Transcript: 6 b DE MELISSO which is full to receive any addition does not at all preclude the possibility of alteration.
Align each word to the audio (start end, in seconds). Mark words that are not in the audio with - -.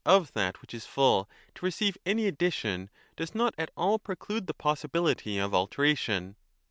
6 0.03 0.05
b 0.05 0.09
DE 0.09 0.13
MELISSO 0.39 0.51
which 0.61 0.73
is 0.73 0.87
full 0.87 1.29
to 1.53 1.63
receive 1.63 1.95
any 2.07 2.25
addition 2.25 2.89
does 3.15 3.35
not 3.35 3.53
at 3.55 3.69
all 3.77 3.99
preclude 3.99 4.47
the 4.47 4.53
possibility 4.55 5.37
of 5.37 5.53
alteration. 5.53 6.35